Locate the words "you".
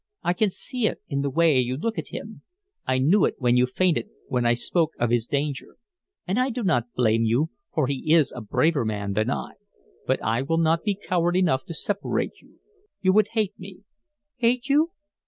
1.59-1.77, 3.55-3.67, 7.23-7.51, 12.41-12.57, 13.03-13.13, 14.69-14.89